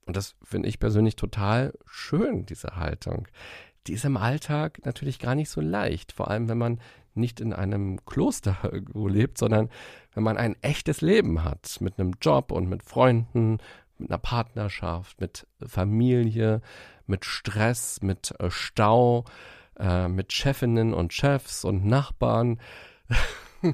Und 0.06 0.16
das 0.16 0.36
finde 0.42 0.68
ich 0.68 0.78
persönlich 0.78 1.16
total 1.16 1.72
schön, 1.86 2.46
diese 2.46 2.76
Haltung 2.76 3.26
die 3.86 3.92
ist 3.92 4.04
im 4.04 4.16
Alltag 4.16 4.80
natürlich 4.84 5.18
gar 5.18 5.34
nicht 5.34 5.50
so 5.50 5.60
leicht, 5.60 6.12
vor 6.12 6.30
allem 6.30 6.48
wenn 6.48 6.58
man 6.58 6.80
nicht 7.14 7.40
in 7.40 7.52
einem 7.52 8.04
Kloster 8.06 8.56
lebt, 8.94 9.38
sondern 9.38 9.70
wenn 10.14 10.22
man 10.22 10.36
ein 10.36 10.56
echtes 10.62 11.00
Leben 11.00 11.44
hat, 11.44 11.80
mit 11.80 11.98
einem 11.98 12.14
Job 12.20 12.52
und 12.52 12.68
mit 12.68 12.82
Freunden, 12.82 13.58
mit 13.98 14.10
einer 14.10 14.18
Partnerschaft, 14.18 15.20
mit 15.20 15.46
Familie, 15.64 16.60
mit 17.06 17.24
Stress, 17.24 18.00
mit 18.02 18.34
äh, 18.40 18.50
Stau, 18.50 19.24
äh, 19.78 20.08
mit 20.08 20.32
Chefinnen 20.32 20.94
und 20.94 21.12
Chefs 21.12 21.64
und 21.64 21.84
Nachbarn. 21.84 22.60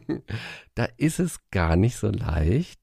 da 0.75 0.87
ist 0.97 1.21
es 1.21 1.39
gar 1.51 1.77
nicht 1.77 1.97
so 1.97 2.09
leicht, 2.09 2.81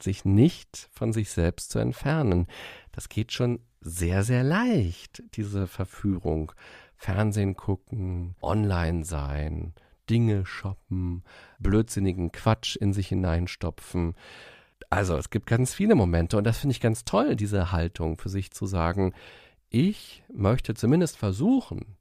sich 0.00 0.24
nicht 0.24 0.88
von 0.92 1.12
sich 1.12 1.30
selbst 1.30 1.70
zu 1.70 1.78
entfernen. 1.78 2.46
Das 2.92 3.08
geht 3.08 3.32
schon 3.32 3.60
sehr, 3.84 4.24
sehr 4.24 4.42
leicht, 4.42 5.22
diese 5.36 5.66
Verführung. 5.66 6.52
Fernsehen 6.96 7.54
gucken, 7.54 8.34
online 8.40 9.04
sein, 9.04 9.74
Dinge 10.08 10.46
shoppen, 10.46 11.22
blödsinnigen 11.58 12.32
Quatsch 12.32 12.76
in 12.76 12.92
sich 12.92 13.08
hineinstopfen. 13.08 14.14
Also 14.88 15.16
es 15.16 15.30
gibt 15.30 15.46
ganz 15.46 15.74
viele 15.74 15.94
Momente 15.94 16.38
und 16.38 16.44
das 16.44 16.58
finde 16.58 16.72
ich 16.72 16.80
ganz 16.80 17.04
toll, 17.04 17.36
diese 17.36 17.72
Haltung 17.72 18.16
für 18.16 18.28
sich 18.28 18.52
zu 18.52 18.66
sagen, 18.66 19.12
ich 19.68 20.24
möchte 20.32 20.74
zumindest 20.74 21.18
versuchen, 21.18 21.96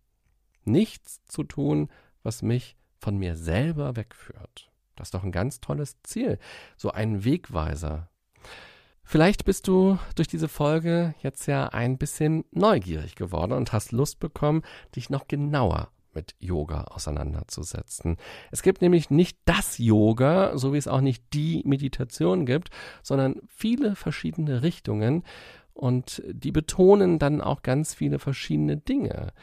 nichts 0.63 1.25
zu 1.25 1.43
tun, 1.43 1.89
was 2.23 2.41
mich 2.41 2.77
von 2.99 3.17
mir 3.17 3.35
selber 3.35 3.95
wegführt. 3.95 4.69
Das 4.95 5.07
ist 5.07 5.13
doch 5.13 5.23
ein 5.23 5.31
ganz 5.31 5.59
tolles 5.59 6.01
Ziel, 6.03 6.39
so 6.77 6.91
ein 6.91 7.25
Wegweiser 7.25 8.09
Vielleicht 9.03 9.45
bist 9.45 9.67
du 9.67 9.99
durch 10.15 10.27
diese 10.27 10.47
Folge 10.47 11.13
jetzt 11.21 11.45
ja 11.45 11.67
ein 11.67 11.97
bisschen 11.97 12.45
neugierig 12.51 13.15
geworden 13.15 13.51
und 13.51 13.73
hast 13.73 13.91
Lust 13.91 14.19
bekommen, 14.19 14.63
dich 14.95 15.09
noch 15.09 15.27
genauer 15.27 15.89
mit 16.13 16.35
Yoga 16.39 16.83
auseinanderzusetzen. 16.85 18.17
Es 18.51 18.61
gibt 18.61 18.81
nämlich 18.81 19.09
nicht 19.09 19.37
das 19.45 19.77
Yoga, 19.77 20.57
so 20.57 20.73
wie 20.73 20.77
es 20.77 20.87
auch 20.87 21.01
nicht 21.01 21.23
die 21.33 21.63
Meditation 21.65 22.45
gibt, 22.45 22.69
sondern 23.01 23.41
viele 23.47 23.95
verschiedene 23.95 24.61
Richtungen 24.61 25.23
und 25.73 26.21
die 26.27 26.51
betonen 26.51 27.19
dann 27.19 27.41
auch 27.41 27.61
ganz 27.63 27.93
viele 27.93 28.19
verschiedene 28.19 28.77
Dinge. 28.77 29.33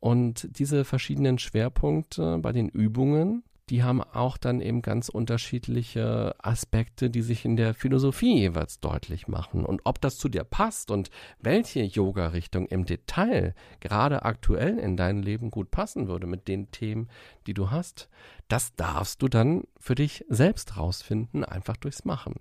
Und 0.00 0.48
diese 0.58 0.84
verschiedenen 0.84 1.38
Schwerpunkte 1.38 2.38
bei 2.38 2.52
den 2.52 2.68
Übungen 2.68 3.42
die 3.70 3.82
haben 3.82 4.02
auch 4.02 4.36
dann 4.36 4.60
eben 4.60 4.82
ganz 4.82 5.08
unterschiedliche 5.08 6.34
Aspekte, 6.38 7.10
die 7.10 7.22
sich 7.22 7.44
in 7.44 7.56
der 7.56 7.74
Philosophie 7.74 8.38
jeweils 8.38 8.80
deutlich 8.80 9.28
machen. 9.28 9.64
Und 9.64 9.82
ob 9.84 10.00
das 10.00 10.16
zu 10.16 10.28
dir 10.28 10.44
passt 10.44 10.90
und 10.90 11.10
welche 11.40 11.82
Yoga-Richtung 11.82 12.66
im 12.68 12.86
Detail 12.86 13.54
gerade 13.80 14.22
aktuell 14.22 14.78
in 14.78 14.96
dein 14.96 15.22
Leben 15.22 15.50
gut 15.50 15.70
passen 15.70 16.08
würde 16.08 16.26
mit 16.26 16.48
den 16.48 16.70
Themen, 16.70 17.08
die 17.46 17.54
du 17.54 17.70
hast, 17.70 18.08
das 18.48 18.74
darfst 18.76 19.22
du 19.22 19.28
dann 19.28 19.64
für 19.78 19.94
dich 19.94 20.24
selbst 20.28 20.76
rausfinden, 20.76 21.44
einfach 21.44 21.76
durchs 21.76 22.04
Machen. 22.04 22.36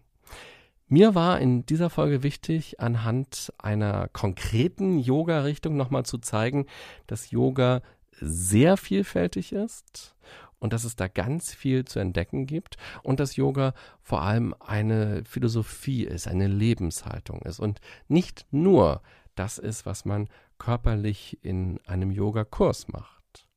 Mir 0.89 1.15
war 1.15 1.41
in 1.41 1.65
dieser 1.65 1.89
Folge 1.89 2.23
wichtig, 2.23 2.79
anhand 2.79 3.51
einer 3.57 4.07
konkreten 4.07 4.99
Yoga-Richtung 4.99 5.75
nochmal 5.75 6.05
zu 6.05 6.17
zeigen, 6.17 6.65
dass 7.07 7.31
Yoga 7.31 7.81
sehr 8.19 8.77
vielfältig 8.77 9.51
ist 9.51 10.15
und 10.59 10.73
dass 10.73 10.83
es 10.83 10.95
da 10.95 11.07
ganz 11.07 11.53
viel 11.53 11.85
zu 11.85 11.99
entdecken 11.99 12.45
gibt 12.45 12.77
und 13.03 13.19
dass 13.19 13.35
Yoga 13.35 13.73
vor 14.01 14.21
allem 14.21 14.55
eine 14.59 15.23
Philosophie 15.25 16.03
ist, 16.03 16.27
eine 16.27 16.47
Lebenshaltung 16.47 17.41
ist 17.41 17.59
und 17.59 17.79
nicht 18.07 18.45
nur 18.51 19.01
das 19.35 19.57
ist, 19.57 19.85
was 19.85 20.05
man 20.05 20.27
körperlich 20.57 21.37
in 21.43 21.79
einem 21.85 22.11
Yoga-Kurs 22.11 22.87
macht. 22.87 23.47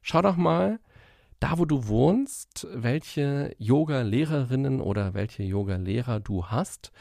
Schau 0.00 0.22
doch 0.22 0.36
mal, 0.36 0.80
da 1.40 1.58
wo 1.58 1.66
du 1.66 1.88
wohnst, 1.88 2.66
welche 2.72 3.54
Yoga-Lehrerinnen 3.58 4.80
oder 4.80 5.12
welche 5.12 5.42
Yoga-Lehrer 5.42 6.20
du 6.20 6.46
hast 6.46 6.92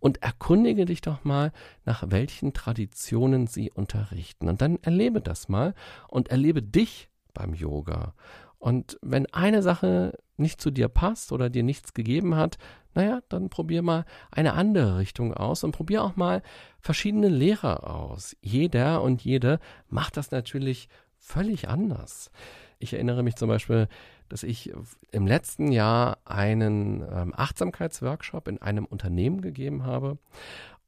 und 0.00 0.22
erkundige 0.22 0.86
dich 0.86 1.02
doch 1.02 1.24
mal, 1.24 1.52
nach 1.84 2.04
welchen 2.06 2.54
Traditionen 2.54 3.46
sie 3.46 3.70
unterrichten. 3.70 4.48
Und 4.48 4.62
dann 4.62 4.78
erlebe 4.82 5.20
das 5.20 5.48
mal 5.48 5.74
und 6.08 6.28
erlebe 6.28 6.62
dich 6.62 7.08
beim 7.34 7.54
Yoga 7.54 8.14
und 8.62 8.96
wenn 9.02 9.26
eine 9.34 9.60
Sache 9.60 10.16
nicht 10.36 10.60
zu 10.60 10.70
dir 10.70 10.88
passt 10.88 11.32
oder 11.32 11.50
dir 11.50 11.64
nichts 11.64 11.94
gegeben 11.94 12.36
hat, 12.36 12.58
naja, 12.94 13.20
dann 13.28 13.50
probier 13.50 13.82
mal 13.82 14.04
eine 14.30 14.52
andere 14.52 14.98
Richtung 14.98 15.34
aus 15.34 15.64
und 15.64 15.72
probier 15.72 16.04
auch 16.04 16.14
mal 16.14 16.42
verschiedene 16.78 17.28
Lehrer 17.28 17.90
aus. 17.90 18.36
Jeder 18.40 19.02
und 19.02 19.24
jede 19.24 19.58
macht 19.88 20.16
das 20.16 20.30
natürlich 20.30 20.88
völlig 21.18 21.68
anders. 21.68 22.30
Ich 22.78 22.92
erinnere 22.92 23.24
mich 23.24 23.34
zum 23.34 23.48
Beispiel, 23.48 23.88
dass 24.28 24.44
ich 24.44 24.72
im 25.10 25.26
letzten 25.26 25.72
Jahr 25.72 26.18
einen 26.24 27.02
ähm, 27.02 27.34
Achtsamkeitsworkshop 27.36 28.46
in 28.46 28.62
einem 28.62 28.84
Unternehmen 28.84 29.40
gegeben 29.40 29.84
habe. 29.84 30.18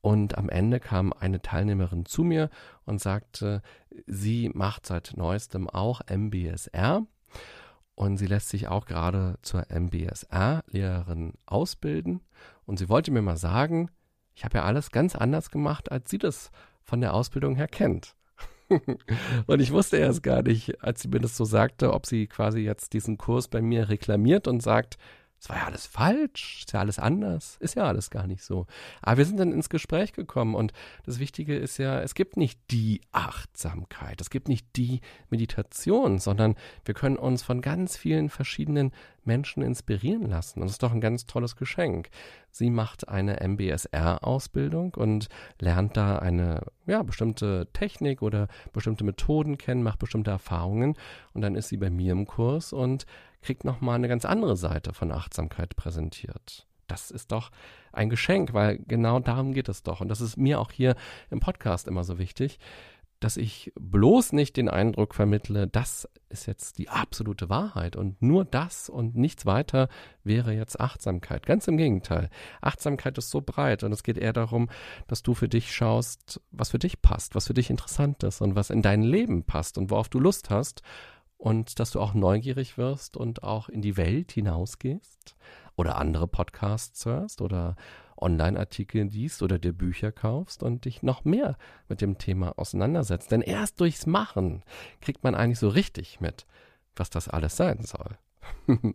Und 0.00 0.38
am 0.38 0.48
Ende 0.48 0.78
kam 0.78 1.12
eine 1.12 1.42
Teilnehmerin 1.42 2.06
zu 2.06 2.22
mir 2.22 2.50
und 2.84 3.00
sagte, 3.00 3.62
sie 4.06 4.48
macht 4.54 4.86
seit 4.86 5.14
neuestem 5.16 5.68
auch 5.68 6.02
MBSR 6.08 7.04
und 7.94 8.16
sie 8.16 8.26
lässt 8.26 8.48
sich 8.48 8.68
auch 8.68 8.86
gerade 8.86 9.36
zur 9.42 9.66
MBSR-Lehrerin 9.70 11.34
ausbilden. 11.46 12.20
Und 12.66 12.78
sie 12.78 12.88
wollte 12.88 13.10
mir 13.10 13.22
mal 13.22 13.36
sagen, 13.36 13.90
ich 14.34 14.44
habe 14.44 14.58
ja 14.58 14.64
alles 14.64 14.90
ganz 14.90 15.14
anders 15.14 15.50
gemacht, 15.50 15.92
als 15.92 16.10
sie 16.10 16.18
das 16.18 16.50
von 16.82 17.00
der 17.00 17.14
Ausbildung 17.14 17.54
her 17.54 17.68
kennt. 17.68 18.14
und 19.46 19.60
ich 19.60 19.72
wusste 19.72 19.98
erst 19.98 20.22
gar 20.22 20.42
nicht, 20.42 20.82
als 20.82 21.02
sie 21.02 21.08
mir 21.08 21.20
das 21.20 21.36
so 21.36 21.44
sagte, 21.44 21.92
ob 21.92 22.06
sie 22.06 22.26
quasi 22.26 22.60
jetzt 22.60 22.92
diesen 22.92 23.18
Kurs 23.18 23.48
bei 23.48 23.62
mir 23.62 23.88
reklamiert 23.88 24.48
und 24.48 24.62
sagt, 24.62 24.96
es 25.40 25.50
war 25.50 25.56
ja 25.56 25.66
alles 25.66 25.86
falsch, 25.86 26.60
ist 26.60 26.72
ja 26.72 26.80
alles 26.80 26.98
anders, 26.98 27.58
ist 27.60 27.74
ja 27.74 27.84
alles 27.84 28.08
gar 28.08 28.26
nicht 28.26 28.42
so. 28.42 28.66
Aber 29.02 29.18
wir 29.18 29.24
sind 29.26 29.38
dann 29.38 29.52
ins 29.52 29.68
Gespräch 29.68 30.14
gekommen 30.14 30.54
und 30.54 30.72
das 31.04 31.18
Wichtige 31.18 31.54
ist 31.54 31.76
ja, 31.76 32.00
es 32.00 32.14
gibt 32.14 32.38
nicht 32.38 32.58
die 32.70 33.02
Achtsamkeit, 33.12 34.20
es 34.22 34.30
gibt 34.30 34.48
nicht 34.48 34.66
die 34.76 35.02
Meditation, 35.28 36.18
sondern 36.18 36.54
wir 36.86 36.94
können 36.94 37.16
uns 37.16 37.42
von 37.42 37.60
ganz 37.60 37.96
vielen 37.96 38.30
verschiedenen 38.30 38.92
Menschen 39.24 39.62
inspirieren 39.62 40.22
lassen. 40.28 40.60
Und 40.60 40.66
das 40.66 40.72
ist 40.72 40.82
doch 40.82 40.92
ein 40.92 41.00
ganz 41.00 41.26
tolles 41.26 41.56
Geschenk. 41.56 42.08
Sie 42.50 42.70
macht 42.70 43.08
eine 43.08 43.40
MBSR-Ausbildung 43.46 44.94
und 44.94 45.28
lernt 45.60 45.96
da 45.96 46.18
eine 46.18 46.62
ja, 46.86 47.02
bestimmte 47.02 47.68
Technik 47.72 48.22
oder 48.22 48.48
bestimmte 48.72 49.04
Methoden 49.04 49.58
kennen, 49.58 49.82
macht 49.82 49.98
bestimmte 49.98 50.30
Erfahrungen 50.30 50.94
und 51.32 51.40
dann 51.42 51.54
ist 51.54 51.68
sie 51.68 51.76
bei 51.76 51.90
mir 51.90 52.12
im 52.12 52.26
Kurs 52.26 52.72
und 52.72 53.06
kriegt 53.44 53.64
nochmal 53.64 53.96
eine 53.96 54.08
ganz 54.08 54.24
andere 54.24 54.56
Seite 54.56 54.94
von 54.94 55.12
Achtsamkeit 55.12 55.76
präsentiert. 55.76 56.66
Das 56.86 57.10
ist 57.10 57.30
doch 57.30 57.50
ein 57.92 58.10
Geschenk, 58.10 58.54
weil 58.54 58.78
genau 58.78 59.20
darum 59.20 59.52
geht 59.52 59.68
es 59.68 59.82
doch. 59.82 60.00
Und 60.00 60.08
das 60.08 60.20
ist 60.20 60.36
mir 60.36 60.60
auch 60.60 60.72
hier 60.72 60.96
im 61.30 61.40
Podcast 61.40 61.86
immer 61.86 62.04
so 62.04 62.18
wichtig, 62.18 62.58
dass 63.20 63.36
ich 63.36 63.72
bloß 63.78 64.32
nicht 64.32 64.56
den 64.56 64.68
Eindruck 64.68 65.14
vermittle, 65.14 65.66
das 65.66 66.08
ist 66.28 66.46
jetzt 66.46 66.78
die 66.78 66.88
absolute 66.90 67.48
Wahrheit 67.48 67.96
und 67.96 68.20
nur 68.20 68.44
das 68.44 68.90
und 68.90 69.16
nichts 69.16 69.46
weiter 69.46 69.88
wäre 70.24 70.52
jetzt 70.52 70.80
Achtsamkeit. 70.80 71.46
Ganz 71.46 71.66
im 71.68 71.76
Gegenteil. 71.76 72.28
Achtsamkeit 72.60 73.16
ist 73.16 73.30
so 73.30 73.40
breit 73.40 73.82
und 73.82 73.92
es 73.92 74.02
geht 74.02 74.18
eher 74.18 74.34
darum, 74.34 74.68
dass 75.06 75.22
du 75.22 75.32
für 75.32 75.48
dich 75.48 75.72
schaust, 75.72 76.40
was 76.50 76.70
für 76.70 76.78
dich 76.78 77.00
passt, 77.00 77.34
was 77.34 77.46
für 77.46 77.54
dich 77.54 77.70
interessant 77.70 78.22
ist 78.24 78.42
und 78.42 78.56
was 78.56 78.68
in 78.68 78.82
dein 78.82 79.02
Leben 79.02 79.44
passt 79.44 79.78
und 79.78 79.90
worauf 79.90 80.08
du 80.08 80.18
Lust 80.18 80.50
hast 80.50 80.82
und 81.38 81.78
dass 81.78 81.90
du 81.90 82.00
auch 82.00 82.14
neugierig 82.14 82.78
wirst 82.78 83.16
und 83.16 83.42
auch 83.42 83.68
in 83.68 83.82
die 83.82 83.96
Welt 83.96 84.32
hinausgehst 84.32 85.36
oder 85.76 85.98
andere 85.98 86.26
Podcasts 86.28 87.04
hörst 87.06 87.40
oder 87.40 87.76
Online-Artikel 88.16 89.02
liest 89.02 89.42
oder 89.42 89.58
dir 89.58 89.72
Bücher 89.72 90.12
kaufst 90.12 90.62
und 90.62 90.84
dich 90.84 91.02
noch 91.02 91.24
mehr 91.24 91.56
mit 91.88 92.00
dem 92.00 92.18
Thema 92.18 92.58
auseinandersetzt. 92.58 93.30
Denn 93.30 93.42
erst 93.42 93.80
durchs 93.80 94.06
Machen 94.06 94.62
kriegt 95.00 95.24
man 95.24 95.34
eigentlich 95.34 95.58
so 95.58 95.68
richtig 95.68 96.20
mit, 96.20 96.46
was 96.96 97.10
das 97.10 97.28
alles 97.28 97.56
sein 97.56 97.84
soll. 97.84 98.16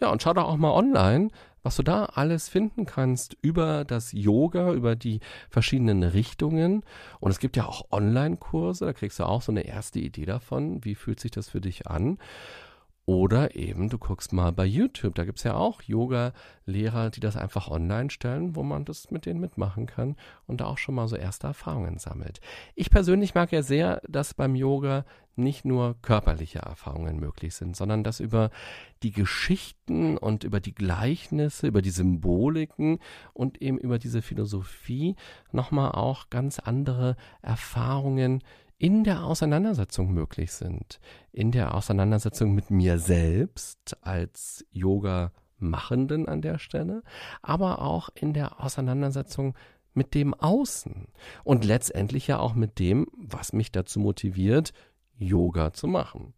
ja, 0.00 0.10
und 0.10 0.22
schau 0.22 0.32
doch 0.32 0.44
auch 0.44 0.56
mal 0.56 0.72
online, 0.72 1.28
was 1.66 1.74
du 1.74 1.82
da 1.82 2.04
alles 2.04 2.48
finden 2.48 2.86
kannst 2.86 3.36
über 3.42 3.84
das 3.84 4.12
Yoga, 4.12 4.72
über 4.72 4.94
die 4.94 5.18
verschiedenen 5.50 6.04
Richtungen. 6.04 6.84
Und 7.18 7.32
es 7.32 7.40
gibt 7.40 7.56
ja 7.56 7.66
auch 7.66 7.90
Online-Kurse, 7.90 8.84
da 8.84 8.92
kriegst 8.92 9.18
du 9.18 9.24
auch 9.24 9.42
so 9.42 9.50
eine 9.50 9.66
erste 9.66 9.98
Idee 9.98 10.26
davon, 10.26 10.84
wie 10.84 10.94
fühlt 10.94 11.18
sich 11.18 11.32
das 11.32 11.48
für 11.48 11.60
dich 11.60 11.88
an. 11.88 12.18
Oder 13.06 13.54
eben, 13.54 13.88
du 13.88 13.98
guckst 13.98 14.32
mal 14.32 14.50
bei 14.50 14.64
YouTube, 14.64 15.14
da 15.14 15.24
gibt 15.24 15.38
es 15.38 15.44
ja 15.44 15.54
auch 15.54 15.80
Yoga-Lehrer, 15.80 17.10
die 17.10 17.20
das 17.20 17.36
einfach 17.36 17.68
online 17.68 18.10
stellen, 18.10 18.56
wo 18.56 18.64
man 18.64 18.84
das 18.84 19.12
mit 19.12 19.26
denen 19.26 19.38
mitmachen 19.38 19.86
kann 19.86 20.16
und 20.48 20.60
da 20.60 20.66
auch 20.66 20.78
schon 20.78 20.96
mal 20.96 21.06
so 21.06 21.14
erste 21.14 21.46
Erfahrungen 21.46 21.98
sammelt. 21.98 22.40
Ich 22.74 22.90
persönlich 22.90 23.36
mag 23.36 23.52
ja 23.52 23.62
sehr, 23.62 24.02
dass 24.08 24.34
beim 24.34 24.56
Yoga 24.56 25.04
nicht 25.36 25.64
nur 25.64 25.94
körperliche 26.02 26.60
Erfahrungen 26.60 27.20
möglich 27.20 27.54
sind, 27.54 27.76
sondern 27.76 28.02
dass 28.02 28.18
über 28.18 28.50
die 29.04 29.12
Geschichten 29.12 30.16
und 30.18 30.42
über 30.42 30.58
die 30.58 30.74
Gleichnisse, 30.74 31.68
über 31.68 31.82
die 31.82 31.90
Symboliken 31.90 32.98
und 33.34 33.62
eben 33.62 33.78
über 33.78 34.00
diese 34.00 34.22
Philosophie 34.22 35.14
nochmal 35.52 35.92
auch 35.92 36.30
ganz 36.30 36.58
andere 36.58 37.16
Erfahrungen 37.42 38.42
in 38.78 39.04
der 39.04 39.24
Auseinandersetzung 39.24 40.12
möglich 40.12 40.52
sind. 40.52 41.00
In 41.32 41.50
der 41.50 41.74
Auseinandersetzung 41.74 42.54
mit 42.54 42.70
mir 42.70 42.98
selbst 42.98 43.96
als 44.02 44.64
Yoga-Machenden 44.70 46.28
an 46.28 46.42
der 46.42 46.58
Stelle, 46.58 47.02
aber 47.42 47.80
auch 47.80 48.10
in 48.14 48.34
der 48.34 48.60
Auseinandersetzung 48.60 49.54
mit 49.94 50.14
dem 50.14 50.34
Außen 50.34 51.08
und 51.42 51.64
letztendlich 51.64 52.26
ja 52.26 52.38
auch 52.38 52.54
mit 52.54 52.78
dem, 52.78 53.06
was 53.16 53.52
mich 53.54 53.72
dazu 53.72 53.98
motiviert, 53.98 54.72
Yoga 55.16 55.72
zu 55.72 55.86
machen. 55.86 56.34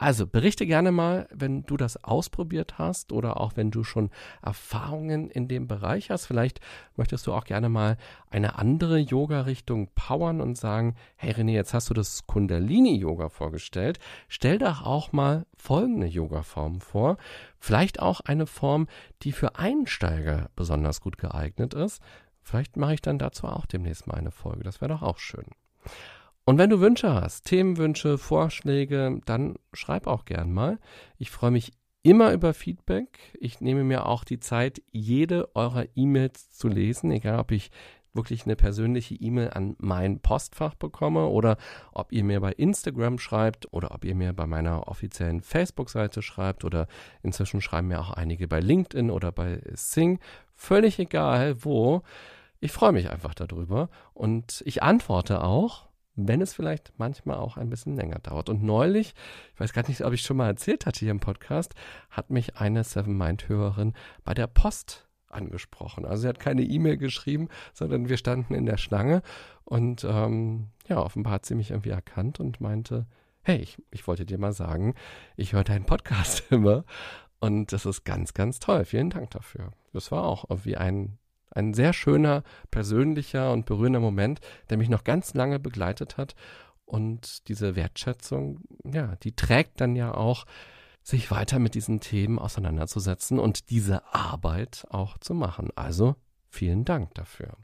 Also 0.00 0.28
berichte 0.28 0.64
gerne 0.64 0.92
mal, 0.92 1.26
wenn 1.34 1.64
du 1.64 1.76
das 1.76 2.04
ausprobiert 2.04 2.78
hast 2.78 3.10
oder 3.10 3.40
auch 3.40 3.56
wenn 3.56 3.72
du 3.72 3.82
schon 3.82 4.10
Erfahrungen 4.42 5.28
in 5.28 5.48
dem 5.48 5.66
Bereich 5.66 6.10
hast. 6.10 6.26
Vielleicht 6.26 6.60
möchtest 6.94 7.26
du 7.26 7.32
auch 7.32 7.44
gerne 7.44 7.68
mal 7.68 7.96
eine 8.30 8.56
andere 8.58 8.98
Yoga-Richtung 8.98 9.90
powern 9.96 10.40
und 10.40 10.56
sagen, 10.56 10.94
hey 11.16 11.32
René, 11.32 11.50
jetzt 11.50 11.74
hast 11.74 11.90
du 11.90 11.94
das 11.94 12.28
Kundalini-Yoga 12.28 13.28
vorgestellt. 13.28 13.98
Stell 14.28 14.58
doch 14.58 14.86
auch 14.86 15.10
mal 15.10 15.46
folgende 15.56 16.06
Yoga-Form 16.06 16.80
vor. 16.80 17.16
Vielleicht 17.58 18.00
auch 18.00 18.20
eine 18.20 18.46
Form, 18.46 18.86
die 19.22 19.32
für 19.32 19.56
Einsteiger 19.56 20.48
besonders 20.54 21.00
gut 21.00 21.18
geeignet 21.18 21.74
ist. 21.74 22.00
Vielleicht 22.40 22.76
mache 22.76 22.94
ich 22.94 23.02
dann 23.02 23.18
dazu 23.18 23.48
auch 23.48 23.66
demnächst 23.66 24.06
mal 24.06 24.14
eine 24.14 24.30
Folge. 24.30 24.62
Das 24.62 24.80
wäre 24.80 24.92
doch 24.92 25.02
auch 25.02 25.18
schön. 25.18 25.46
Und 26.48 26.56
wenn 26.56 26.70
du 26.70 26.80
Wünsche 26.80 27.12
hast, 27.12 27.44
Themenwünsche, 27.44 28.16
Vorschläge, 28.16 29.20
dann 29.26 29.56
schreib 29.74 30.06
auch 30.06 30.24
gern 30.24 30.50
mal. 30.50 30.78
Ich 31.18 31.30
freue 31.30 31.50
mich 31.50 31.72
immer 32.02 32.32
über 32.32 32.54
Feedback. 32.54 33.18
Ich 33.38 33.60
nehme 33.60 33.84
mir 33.84 34.06
auch 34.06 34.24
die 34.24 34.40
Zeit, 34.40 34.80
jede 34.90 35.54
eurer 35.54 35.84
E-Mails 35.94 36.48
zu 36.48 36.68
lesen, 36.68 37.10
egal 37.10 37.38
ob 37.38 37.50
ich 37.50 37.70
wirklich 38.14 38.46
eine 38.46 38.56
persönliche 38.56 39.14
E-Mail 39.14 39.50
an 39.50 39.76
mein 39.76 40.20
Postfach 40.20 40.74
bekomme 40.74 41.26
oder 41.26 41.58
ob 41.92 42.12
ihr 42.12 42.24
mir 42.24 42.40
bei 42.40 42.52
Instagram 42.52 43.18
schreibt 43.18 43.70
oder 43.74 43.90
ob 43.94 44.06
ihr 44.06 44.14
mir 44.14 44.32
bei 44.32 44.46
meiner 44.46 44.88
offiziellen 44.88 45.42
Facebook-Seite 45.42 46.22
schreibt 46.22 46.64
oder 46.64 46.88
inzwischen 47.22 47.60
schreiben 47.60 47.88
mir 47.88 48.00
auch 48.00 48.12
einige 48.12 48.48
bei 48.48 48.60
LinkedIn 48.60 49.10
oder 49.10 49.32
bei 49.32 49.60
Sing. 49.74 50.18
Völlig 50.54 50.98
egal 50.98 51.62
wo. 51.62 52.00
Ich 52.58 52.72
freue 52.72 52.92
mich 52.92 53.10
einfach 53.10 53.34
darüber 53.34 53.90
und 54.14 54.62
ich 54.64 54.82
antworte 54.82 55.44
auch 55.44 55.87
wenn 56.26 56.40
es 56.40 56.52
vielleicht 56.52 56.92
manchmal 56.98 57.36
auch 57.36 57.56
ein 57.56 57.70
bisschen 57.70 57.94
länger 57.94 58.18
dauert. 58.18 58.48
Und 58.48 58.62
neulich, 58.62 59.14
ich 59.54 59.60
weiß 59.60 59.72
gar 59.72 59.86
nicht, 59.86 60.04
ob 60.04 60.12
ich 60.12 60.22
schon 60.22 60.36
mal 60.36 60.48
erzählt 60.48 60.84
hatte 60.84 61.00
hier 61.00 61.12
im 61.12 61.20
Podcast, 61.20 61.74
hat 62.10 62.30
mich 62.30 62.56
eine 62.56 62.82
Seven 62.82 63.16
Mind-Hörerin 63.16 63.94
bei 64.24 64.34
der 64.34 64.48
Post 64.48 65.08
angesprochen. 65.28 66.04
Also 66.04 66.22
sie 66.22 66.28
hat 66.28 66.40
keine 66.40 66.62
E-Mail 66.62 66.96
geschrieben, 66.96 67.48
sondern 67.72 68.08
wir 68.08 68.16
standen 68.16 68.54
in 68.54 68.66
der 68.66 68.78
Schlange 68.78 69.22
und 69.64 70.04
ähm, 70.04 70.68
ja, 70.88 70.98
offenbar 71.00 71.34
hat 71.34 71.46
sie 71.46 71.54
mich 71.54 71.70
irgendwie 71.70 71.90
erkannt 71.90 72.40
und 72.40 72.60
meinte, 72.60 73.06
hey, 73.42 73.58
ich, 73.58 73.76
ich 73.90 74.06
wollte 74.06 74.26
dir 74.26 74.38
mal 74.38 74.52
sagen, 74.52 74.94
ich 75.36 75.52
höre 75.52 75.64
deinen 75.64 75.84
Podcast 75.84 76.44
immer 76.50 76.84
und 77.40 77.72
das 77.72 77.86
ist 77.86 78.04
ganz, 78.04 78.34
ganz 78.34 78.58
toll. 78.58 78.84
Vielen 78.84 79.10
Dank 79.10 79.30
dafür. 79.30 79.70
Das 79.92 80.10
war 80.10 80.24
auch 80.24 80.46
irgendwie 80.48 80.76
ein 80.76 81.18
ein 81.58 81.74
sehr 81.74 81.92
schöner, 81.92 82.42
persönlicher 82.70 83.52
und 83.52 83.66
berührender 83.66 84.00
Moment, 84.00 84.40
der 84.70 84.78
mich 84.78 84.88
noch 84.88 85.04
ganz 85.04 85.34
lange 85.34 85.58
begleitet 85.58 86.16
hat. 86.16 86.34
Und 86.84 87.48
diese 87.48 87.76
Wertschätzung, 87.76 88.60
ja, 88.84 89.16
die 89.16 89.36
trägt 89.36 89.80
dann 89.80 89.96
ja 89.96 90.14
auch, 90.14 90.46
sich 91.02 91.30
weiter 91.30 91.58
mit 91.58 91.74
diesen 91.74 92.00
Themen 92.00 92.38
auseinanderzusetzen 92.38 93.38
und 93.38 93.70
diese 93.70 94.14
Arbeit 94.14 94.86
auch 94.90 95.16
zu 95.16 95.32
machen. 95.32 95.70
Also 95.74 96.16
vielen 96.50 96.84
Dank 96.84 97.14
dafür. 97.14 97.54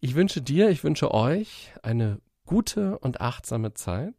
Ich 0.00 0.14
wünsche 0.14 0.40
dir, 0.40 0.70
ich 0.70 0.82
wünsche 0.82 1.12
euch 1.12 1.74
eine 1.82 2.20
gute 2.46 2.98
und 2.98 3.20
achtsame 3.20 3.74
Zeit 3.74 4.14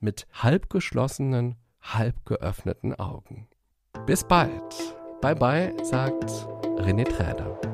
mit 0.00 0.26
halb 0.32 0.68
geschlossenen, 0.68 1.54
halb 1.80 2.26
geöffneten 2.26 2.94
Augen. 2.94 3.46
Bis 4.06 4.24
bald. 4.24 4.96
Bye 5.20 5.36
bye, 5.36 5.72
sagt 5.84 6.28
René 6.78 7.04
Träder. 7.04 7.73